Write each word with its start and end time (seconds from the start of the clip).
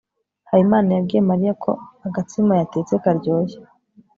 habimana 0.49 0.89
yabwiye 0.91 1.21
mariya 1.29 1.53
ko 1.63 1.71
agatsima 2.07 2.51
yatetse 2.59 2.93
karyoshye 3.03 3.59